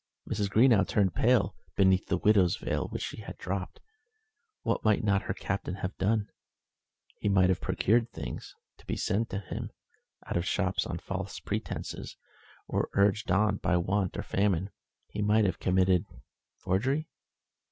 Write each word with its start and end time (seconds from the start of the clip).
Mrs. 0.27 0.49
Greenow 0.49 0.83
turned 0.83 1.13
pale 1.13 1.55
beneath 1.75 2.07
the 2.07 2.17
widow's 2.17 2.57
veil 2.57 2.87
which 2.87 3.03
she 3.03 3.17
had 3.21 3.37
dropped. 3.37 3.79
What 4.63 4.83
might 4.83 5.03
not 5.03 5.21
her 5.21 5.33
Captain 5.35 5.75
have 5.75 5.95
done? 5.99 6.27
He 7.19 7.29
might 7.29 7.49
have 7.49 7.61
procured 7.61 8.09
things, 8.11 8.55
to 8.79 8.85
be 8.87 8.97
sent 8.97 9.29
to 9.29 9.37
him, 9.37 9.69
out 10.25 10.37
of 10.37 10.47
shops 10.47 10.87
on 10.87 10.97
false 10.97 11.39
pretences; 11.39 12.17
or, 12.67 12.89
urged 12.93 13.29
on 13.29 13.57
by 13.57 13.77
want 13.77 14.15
and 14.15 14.25
famine, 14.25 14.71
he 15.07 15.21
might 15.21 15.45
have 15.45 15.59
committed 15.59 16.07
forgery. 16.57 17.07